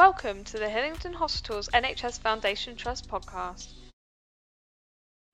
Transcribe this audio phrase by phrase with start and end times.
[0.00, 3.68] Welcome to the Hillingdon Hospitals NHS Foundation Trust podcast.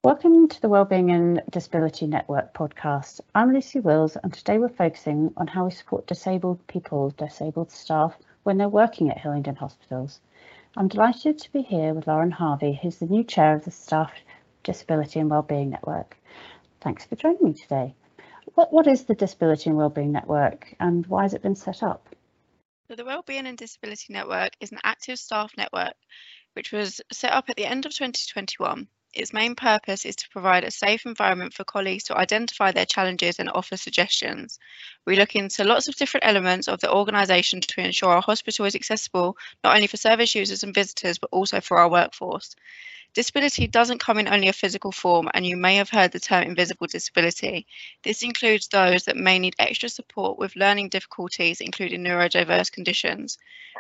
[0.03, 3.21] Welcome to the Wellbeing and Disability Network podcast.
[3.33, 8.17] I'm Lucy Wills, and today we're focusing on how we support disabled people, disabled staff,
[8.43, 10.19] when they're working at Hillingdon Hospitals.
[10.77, 14.15] I'm delighted to be here with Lauren Harvey, who's the new chair of the Staff
[14.65, 16.17] Disability and Wellbeing Network.
[16.81, 17.95] Thanks for joining me today.
[18.55, 22.09] What, what is the Disability and Wellbeing Network and why has it been set up?
[22.89, 25.95] So the Wellbeing and Disability Network is an active staff network
[26.53, 28.87] which was set up at the end of 2021.
[29.13, 33.41] Its main purpose is to provide a safe environment for colleagues to identify their challenges
[33.41, 34.61] and offer suggestions.
[35.05, 38.77] We look into lots of different elements of the organisation to ensure our hospital is
[38.77, 42.55] accessible not only for service users and visitors but also for our workforce.
[43.17, 46.43] Disability doesn't come in only a physical form, and you may have heard the term
[46.43, 47.67] invisible disability.
[48.03, 53.39] This includes those that may need extra support with learning difficulties, including neurodiverse conditions.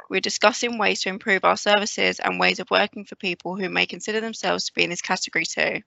[0.08, 3.84] We're discussing ways to improve our services and ways of working for people who may
[3.84, 5.82] consider themselves to be in this category too.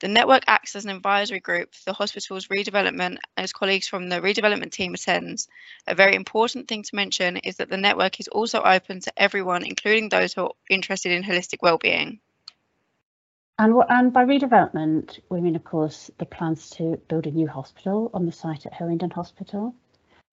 [0.00, 4.20] The network acts as an advisory group for the hospital's redevelopment as colleagues from the
[4.20, 5.46] redevelopment team attends.
[5.86, 9.64] A very important thing to mention is that the network is also open to everyone,
[9.64, 12.18] including those who are interested in holistic wellbeing.
[13.58, 18.10] And, and by redevelopment, we mean, of course, the plans to build a new hospital
[18.12, 19.74] on the site at Hillingdon Hospital.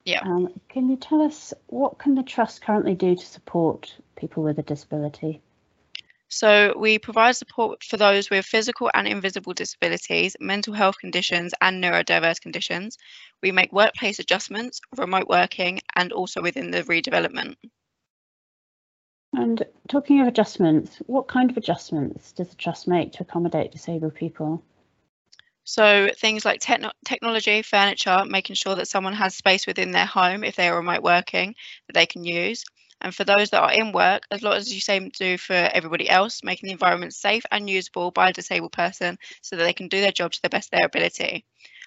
[0.06, 0.22] Yeah.
[0.24, 4.58] Um, can you tell us what can the trust currently do to support people with
[4.58, 5.42] a disability?
[6.30, 11.84] So we provide support for those with physical and invisible disabilities, mental health conditions and
[11.84, 12.98] neurodiverse conditions.
[13.44, 17.58] We make workplace adjustments, remote working and also within the redevelopment.
[19.34, 24.16] And talking of adjustments, what kind of adjustments does the trust make to accommodate disabled
[24.16, 24.62] people?
[25.64, 30.44] So things like techno- technology, furniture, making sure that someone has space within their home
[30.44, 31.56] if they are remote working
[31.88, 32.66] that they can use.
[33.00, 36.10] And for those that are in work, as long as you same do for everybody
[36.10, 39.88] else, making the environment safe and usable by a disabled person so that they can
[39.88, 41.46] do their job to the best of their ability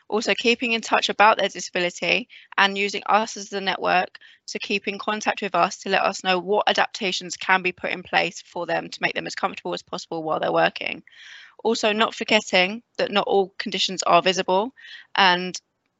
[0.08, 2.28] also keeping in touch about their disability
[2.58, 6.22] and using us as the network to keep in contact with us to let us
[6.22, 9.74] know what adaptations can be put in place for them to make them as comfortable
[9.74, 11.02] as possible while they're working.
[11.62, 14.72] Also, not forgetting that not all conditions are visible
[15.14, 15.58] and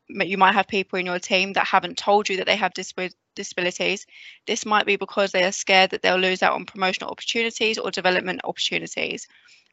[0.09, 2.75] you might have people in your team that haven't told you that they have
[3.35, 4.07] disabilities.
[4.47, 7.91] This might be because they are scared that they'll lose out on promotional opportunities or
[7.91, 9.27] development opportunities.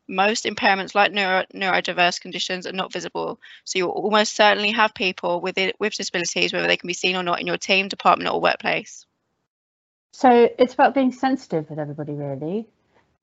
[0.07, 5.39] Most impairments like neuro, neurodiverse conditions are not visible, so you almost certainly have people
[5.41, 8.33] with, it, with disabilities, whether they can be seen or not, in your team, department
[8.33, 9.05] or workplace.
[10.13, 12.67] So it's about being sensitive with everybody, really.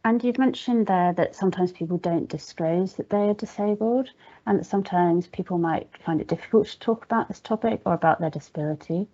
[0.04, 4.08] And you've mentioned there that sometimes people don't disclose that they are disabled,
[4.46, 8.20] and that sometimes people might find it difficult to talk about this topic or about
[8.20, 9.08] their disability.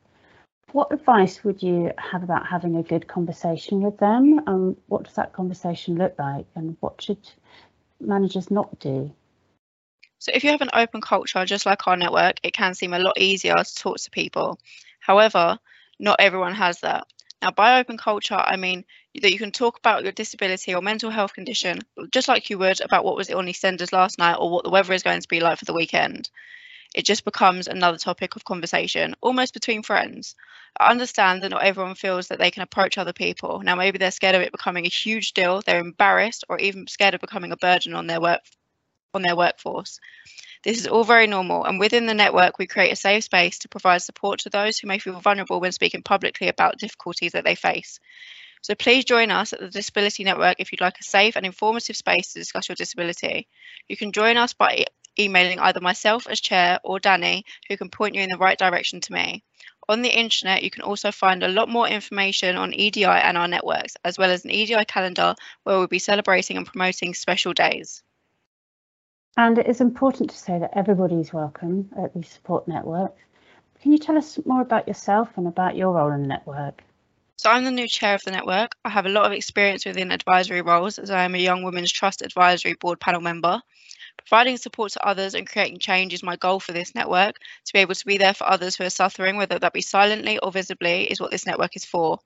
[0.73, 4.41] What advice would you have about having a good conversation with them?
[4.47, 6.47] And what does that conversation look like?
[6.55, 7.31] And what should
[8.01, 9.13] managers not do?
[10.19, 12.99] So, if you have an open culture, just like our network, it can seem a
[12.99, 14.59] lot easier to talk to people.
[15.01, 15.59] However,
[15.99, 17.07] not everyone has that.
[17.43, 18.85] Now, by open culture, I mean
[19.21, 22.81] that you can talk about your disability or mental health condition just like you would
[22.81, 25.41] about what was on EastEnders last night or what the weather is going to be
[25.41, 26.31] like for the weekend.
[26.95, 30.37] It just becomes another topic of conversation, almost between friends.
[30.79, 33.61] I understand that not everyone feels that they can approach other people.
[33.65, 37.15] Now, maybe they're scared of it becoming a huge deal, they're embarrassed, or even scared
[37.15, 38.41] of becoming a burden on their work
[39.13, 40.01] on their workforce.
[40.63, 43.69] This is all very normal, and within the network, we create a safe space to
[43.69, 47.55] provide support to those who may feel vulnerable when speaking publicly about difficulties that they
[47.55, 48.01] face.
[48.63, 51.97] So please join us at the Disability Network if you'd like a safe and informative
[51.97, 53.47] space to discuss your disability.
[53.89, 54.87] You can join us by
[55.19, 59.01] emailing either myself as chair or Danny, who can point you in the right direction
[59.01, 59.43] to me.
[59.89, 63.49] On the internet, you can also find a lot more information on EDI and our
[63.49, 68.03] networks, as well as an EDI calendar where we'll be celebrating and promoting special days.
[69.37, 73.15] And it is important to say that everybody is welcome at the support network.
[73.83, 76.83] Can you tell us more about yourself and about your role in the network?
[77.37, 78.77] So I'm the new chair of the network.
[78.85, 81.93] I have a lot of experience within advisory roles as I am a Young Women's
[81.93, 83.61] Trust Advisory Board panel member.
[84.19, 87.39] Providing support to others and creating change is my goal for this network.
[87.67, 90.39] To be able to be there for others who are suffering, whether that be silently
[90.39, 92.19] or visibly, is what this network is for.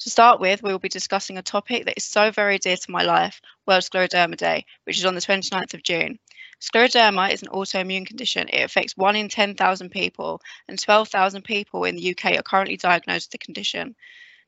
[0.00, 2.90] To start with, we will be discussing a topic that is so very dear to
[2.90, 6.18] my life, World Scleroderma Day, which is on the 29th of June.
[6.60, 8.48] Scleroderma is an autoimmune condition.
[8.48, 13.26] It affects 1 in 10,000 people, and 12,000 people in the UK are currently diagnosed
[13.26, 13.96] with the condition.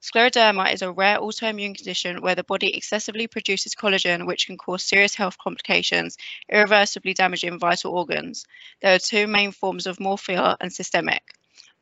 [0.03, 4.83] Scleroderma is a rare autoimmune condition where the body excessively produces collagen, which can cause
[4.83, 6.17] serious health complications,
[6.49, 8.47] irreversibly damaging vital organs.
[8.81, 11.23] There are two main forms of morphea and systemic.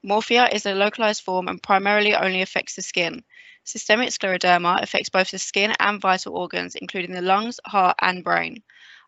[0.04, 3.22] Morphea is a localized form and primarily only affects the skin.
[3.62, 8.64] Systemic scleroderma affects both the skin and vital organs, including the lungs, heart, and brain.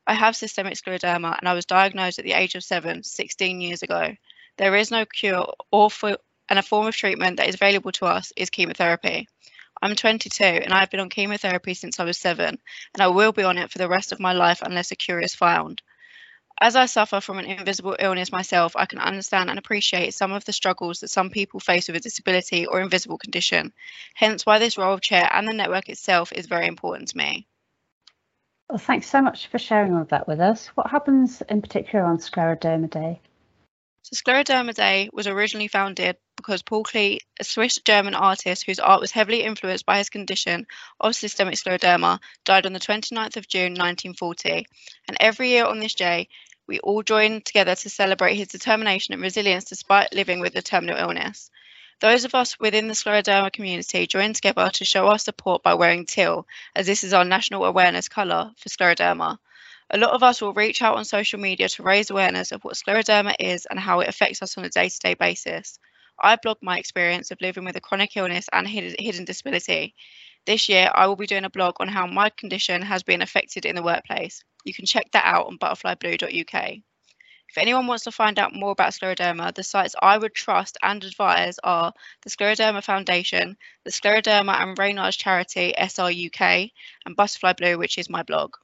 [0.06, 3.82] I have systemic scleroderma and I was diagnosed at the age of seven, 16 years
[3.82, 4.14] ago.
[4.56, 5.90] There is no cure or
[6.50, 9.28] and a form of treatment that is available to us is chemotherapy.
[9.80, 12.58] I'm 22 and I've been on chemotherapy since I was seven,
[12.92, 15.20] and I will be on it for the rest of my life unless a cure
[15.20, 15.80] is found.
[16.60, 20.44] As I suffer from an invisible illness myself, I can understand and appreciate some of
[20.44, 23.72] the struggles that some people face with a disability or invisible condition,
[24.14, 27.46] hence why this role of chair and the network itself is very important to me.
[28.68, 30.66] Well, thanks so much for sharing all of that with us.
[30.74, 33.20] What happens in particular on Scleroderma Day?
[34.02, 39.10] So Scleroderma Day was originally founded because Paul Klee, a Swiss-German artist whose art was
[39.10, 40.66] heavily influenced by his condition
[40.98, 44.66] of systemic scleroderma, died on the 29th of June 1940.
[45.06, 46.28] And every year on this day,
[46.66, 50.96] we all join together to celebrate his determination and resilience despite living with a terminal
[50.96, 51.50] illness.
[52.00, 56.06] Those of us within the scleroderma community join together to show our support by wearing
[56.06, 59.36] teal, as this is our national awareness colour for scleroderma.
[59.90, 62.76] A lot of us will reach out on social media to raise awareness of what
[62.76, 65.78] scleroderma is and how it affects us on a day to day basis.
[66.20, 69.94] I blog my experience of living with a chronic illness and hidden disability.
[70.46, 73.64] This year, I will be doing a blog on how my condition has been affected
[73.64, 74.44] in the workplace.
[74.64, 76.78] You can check that out on butterflyblue.uk.
[77.48, 81.02] If anyone wants to find out more about scleroderma, the sites I would trust and
[81.02, 86.70] advise are the Scleroderma Foundation, the Scleroderma and Raynaud's charity SRUK,
[87.04, 88.54] and Butterfly Blue, which is my blog.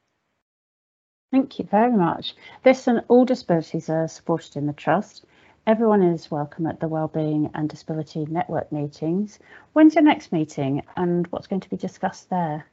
[1.33, 2.35] Thank you very much.
[2.63, 5.25] This and all disabilities are supported in the Trust.
[5.67, 9.41] Everyone is welcome at the Wellbeing and Disability Network meetings.
[9.73, 12.65] When's your next meeting and what's going to be discussed there?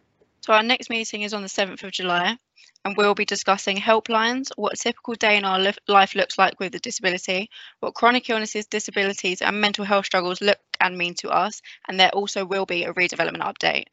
[0.41, 2.37] So our next meeting is on the 7th of July
[2.85, 6.75] and we'll be discussing helplines, what a typical day in our life looks like with
[6.75, 7.49] a disability,
[7.79, 12.11] what chronic illnesses, disabilities and mental health struggles look and mean to us, and there
[12.11, 13.85] also will be a redevelopment update.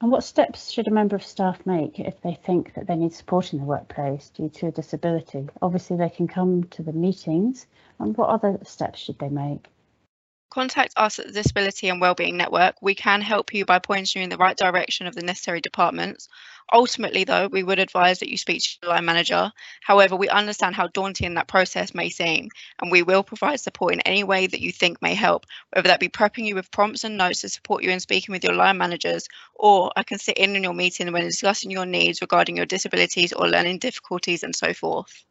[0.00, 3.12] And what steps should a member of staff make if they think that they need
[3.12, 5.48] support in the workplace due to a disability?
[5.60, 7.66] Obviously, they can come to the meetings.
[7.98, 9.66] And what other steps should they make?
[10.50, 12.76] Contact us at the Disability and Wellbeing Network.
[12.80, 16.26] We can help you by pointing you in the right direction of the necessary departments.
[16.72, 19.52] Ultimately, though, we would advise that you speak to your line manager.
[19.82, 22.48] However, we understand how daunting that process may seem,
[22.80, 26.00] and we will provide support in any way that you think may help, whether that
[26.00, 28.78] be prepping you with prompts and notes to support you in speaking with your line
[28.78, 32.66] managers, or I can sit in on your meeting when discussing your needs regarding your
[32.66, 35.24] disabilities or learning difficulties and so forth.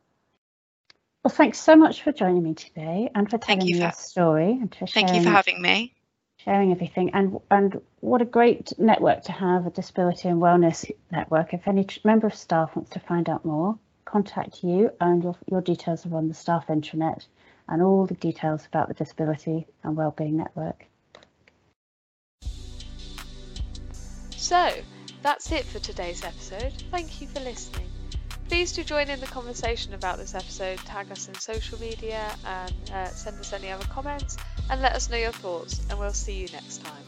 [1.27, 4.73] Well, thanks so much for joining me today and for telling me your story and
[4.73, 5.93] for Thank you for having me.
[6.37, 11.53] Sharing everything and and what a great network to have a disability and wellness network.
[11.53, 15.59] If any member of staff wants to find out more, contact you and your, your
[15.59, 17.25] details are on the staff intranet
[17.67, 20.85] and all the details about the disability and wellbeing network.
[24.31, 24.71] So
[25.21, 26.71] that's it for today's episode.
[26.89, 27.86] Thank you for listening.
[28.47, 32.91] Please do join in the conversation about this episode, tag us in social media, and
[32.93, 34.37] uh, send us any other comments,
[34.69, 35.85] and let us know your thoughts.
[35.89, 37.06] And we'll see you next time.